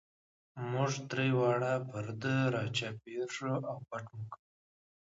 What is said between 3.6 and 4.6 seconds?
او پټ مو کړ.